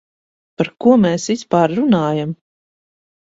[0.61, 2.31] Par ko mēs vispār runājam?